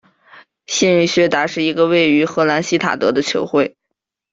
[0.65, 3.77] 幸运薛达是一个位于荷兰锡塔德的球会。